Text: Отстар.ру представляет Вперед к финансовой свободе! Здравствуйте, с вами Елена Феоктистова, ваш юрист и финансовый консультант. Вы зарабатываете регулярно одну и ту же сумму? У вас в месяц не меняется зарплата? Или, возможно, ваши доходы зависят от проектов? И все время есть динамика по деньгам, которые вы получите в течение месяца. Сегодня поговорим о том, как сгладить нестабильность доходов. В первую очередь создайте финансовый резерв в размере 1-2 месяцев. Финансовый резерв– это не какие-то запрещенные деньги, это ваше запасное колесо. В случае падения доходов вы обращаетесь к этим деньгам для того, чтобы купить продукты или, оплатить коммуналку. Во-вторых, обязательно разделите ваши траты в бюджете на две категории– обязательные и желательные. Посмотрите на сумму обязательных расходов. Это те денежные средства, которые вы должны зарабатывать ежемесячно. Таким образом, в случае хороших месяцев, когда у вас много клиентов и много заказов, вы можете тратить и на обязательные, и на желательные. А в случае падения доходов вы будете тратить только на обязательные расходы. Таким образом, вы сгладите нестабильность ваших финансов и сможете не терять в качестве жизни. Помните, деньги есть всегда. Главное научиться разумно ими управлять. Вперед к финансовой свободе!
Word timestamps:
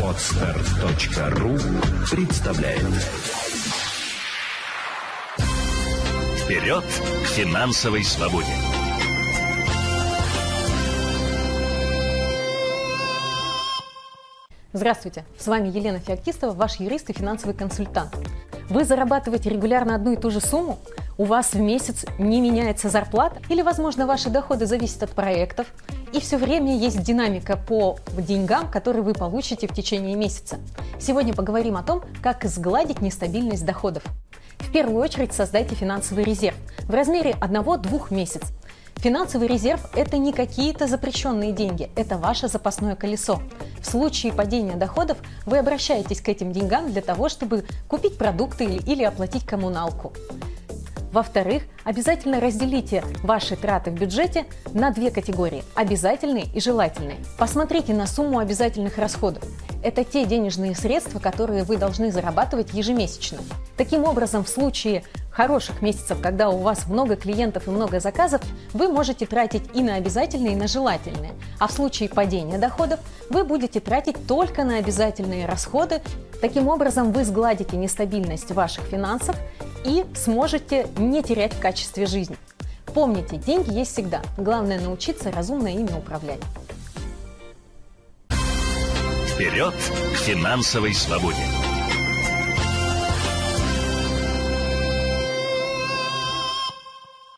Отстар.ру 0.00 1.58
представляет 2.08 2.84
Вперед 6.38 6.84
к 6.84 7.26
финансовой 7.26 8.04
свободе! 8.04 8.46
Здравствуйте, 14.72 15.24
с 15.36 15.48
вами 15.48 15.66
Елена 15.66 15.98
Феоктистова, 15.98 16.52
ваш 16.52 16.78
юрист 16.78 17.10
и 17.10 17.12
финансовый 17.12 17.56
консультант. 17.56 18.16
Вы 18.70 18.84
зарабатываете 18.84 19.50
регулярно 19.50 19.96
одну 19.96 20.12
и 20.12 20.16
ту 20.16 20.30
же 20.30 20.40
сумму? 20.40 20.78
У 21.16 21.24
вас 21.24 21.52
в 21.52 21.60
месяц 21.60 22.04
не 22.18 22.40
меняется 22.40 22.88
зарплата? 22.88 23.40
Или, 23.48 23.62
возможно, 23.62 24.04
ваши 24.04 24.30
доходы 24.30 24.66
зависят 24.66 25.04
от 25.04 25.10
проектов? 25.10 25.68
И 26.12 26.18
все 26.18 26.36
время 26.36 26.76
есть 26.76 27.00
динамика 27.02 27.56
по 27.56 27.98
деньгам, 28.18 28.68
которые 28.68 29.02
вы 29.02 29.12
получите 29.12 29.68
в 29.68 29.72
течение 29.72 30.16
месяца. 30.16 30.58
Сегодня 30.98 31.32
поговорим 31.32 31.76
о 31.76 31.84
том, 31.84 32.02
как 32.20 32.44
сгладить 32.44 33.00
нестабильность 33.00 33.64
доходов. 33.64 34.02
В 34.58 34.72
первую 34.72 35.00
очередь 35.00 35.32
создайте 35.32 35.76
финансовый 35.76 36.24
резерв 36.24 36.56
в 36.80 36.90
размере 36.90 37.36
1-2 37.40 38.12
месяцев. 38.12 38.50
Финансовый 38.96 39.46
резерв– 39.46 39.86
это 39.94 40.18
не 40.18 40.32
какие-то 40.32 40.88
запрещенные 40.88 41.52
деньги, 41.52 41.90
это 41.94 42.16
ваше 42.16 42.48
запасное 42.48 42.96
колесо. 42.96 43.40
В 43.80 43.86
случае 43.86 44.32
падения 44.32 44.76
доходов 44.76 45.18
вы 45.46 45.58
обращаетесь 45.58 46.20
к 46.20 46.28
этим 46.28 46.50
деньгам 46.52 46.90
для 46.90 47.02
того, 47.02 47.28
чтобы 47.28 47.64
купить 47.86 48.18
продукты 48.18 48.64
или, 48.64 49.04
оплатить 49.04 49.44
коммуналку. 49.44 50.12
Во-вторых, 51.14 51.62
обязательно 51.84 52.40
разделите 52.40 53.04
ваши 53.22 53.54
траты 53.54 53.92
в 53.92 53.94
бюджете 53.94 54.46
на 54.72 54.90
две 54.90 55.12
категории– 55.12 55.62
обязательные 55.76 56.46
и 56.52 56.58
желательные. 56.58 57.18
Посмотрите 57.38 57.94
на 57.94 58.08
сумму 58.08 58.40
обязательных 58.40 58.98
расходов. 58.98 59.44
Это 59.84 60.02
те 60.02 60.24
денежные 60.24 60.74
средства, 60.74 61.20
которые 61.20 61.62
вы 61.62 61.76
должны 61.76 62.10
зарабатывать 62.10 62.74
ежемесячно. 62.74 63.38
Таким 63.76 64.02
образом, 64.02 64.42
в 64.42 64.48
случае 64.48 65.04
хороших 65.30 65.82
месяцев, 65.82 66.18
когда 66.20 66.50
у 66.50 66.58
вас 66.58 66.88
много 66.88 67.14
клиентов 67.14 67.68
и 67.68 67.70
много 67.70 68.00
заказов, 68.00 68.42
вы 68.72 68.88
можете 68.88 69.24
тратить 69.24 69.62
и 69.72 69.84
на 69.84 69.94
обязательные, 69.94 70.54
и 70.54 70.56
на 70.56 70.66
желательные. 70.66 71.30
А 71.60 71.68
в 71.68 71.72
случае 71.72 72.08
падения 72.08 72.58
доходов 72.58 72.98
вы 73.30 73.44
будете 73.44 73.78
тратить 73.78 74.26
только 74.26 74.64
на 74.64 74.78
обязательные 74.78 75.46
расходы. 75.46 76.02
Таким 76.40 76.66
образом, 76.66 77.12
вы 77.12 77.24
сгладите 77.24 77.76
нестабильность 77.76 78.50
ваших 78.50 78.82
финансов 78.86 79.36
и 79.84 80.04
сможете 80.14 80.86
не 80.96 81.22
терять 81.22 81.54
в 81.54 81.60
качестве 81.60 82.06
жизни. 82.06 82.36
Помните, 82.86 83.36
деньги 83.36 83.72
есть 83.72 83.92
всегда. 83.92 84.22
Главное 84.36 84.80
научиться 84.80 85.30
разумно 85.30 85.68
ими 85.68 85.92
управлять. 85.92 86.40
Вперед 89.28 89.74
к 90.12 90.16
финансовой 90.16 90.94
свободе! 90.94 91.73